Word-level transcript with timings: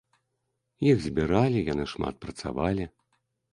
Іх 0.91 0.97
збіралі, 1.03 1.59
яны 1.73 1.85
шмат 1.93 2.15
працавалі. 2.27 2.91